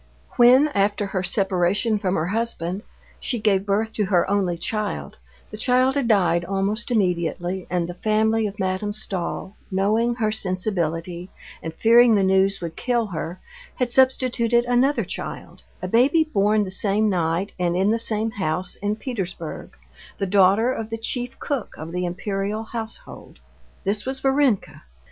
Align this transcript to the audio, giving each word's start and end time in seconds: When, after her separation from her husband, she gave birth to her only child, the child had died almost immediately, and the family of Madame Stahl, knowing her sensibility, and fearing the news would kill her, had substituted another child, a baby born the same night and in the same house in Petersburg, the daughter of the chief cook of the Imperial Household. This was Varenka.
When, 0.35 0.69
after 0.69 1.05
her 1.05 1.21
separation 1.21 1.99
from 1.99 2.15
her 2.15 2.25
husband, 2.29 2.81
she 3.19 3.37
gave 3.37 3.67
birth 3.67 3.93
to 3.93 4.05
her 4.05 4.27
only 4.27 4.57
child, 4.57 5.19
the 5.51 5.57
child 5.57 5.93
had 5.93 6.07
died 6.07 6.43
almost 6.43 6.89
immediately, 6.89 7.67
and 7.69 7.87
the 7.87 7.93
family 7.93 8.47
of 8.47 8.57
Madame 8.57 8.93
Stahl, 8.93 9.55
knowing 9.69 10.15
her 10.15 10.31
sensibility, 10.31 11.29
and 11.61 11.71
fearing 11.71 12.15
the 12.15 12.23
news 12.23 12.61
would 12.61 12.75
kill 12.75 13.05
her, 13.05 13.39
had 13.75 13.91
substituted 13.91 14.65
another 14.65 15.03
child, 15.03 15.61
a 15.83 15.87
baby 15.87 16.23
born 16.23 16.63
the 16.63 16.71
same 16.71 17.07
night 17.07 17.53
and 17.59 17.77
in 17.77 17.91
the 17.91 17.99
same 17.99 18.31
house 18.31 18.75
in 18.77 18.95
Petersburg, 18.95 19.77
the 20.17 20.25
daughter 20.25 20.73
of 20.73 20.89
the 20.89 20.97
chief 20.97 21.37
cook 21.37 21.75
of 21.77 21.91
the 21.91 22.05
Imperial 22.05 22.63
Household. 22.63 23.37
This 23.83 24.03
was 24.07 24.19
Varenka. 24.19 24.81